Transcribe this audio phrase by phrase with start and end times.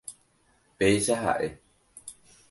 [0.79, 1.49] Péicha ha'e.